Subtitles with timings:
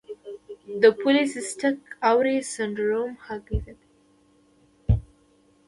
[0.81, 1.77] د پولی سیسټک
[2.09, 3.89] اووری سنډروم هګۍ زیاتوي.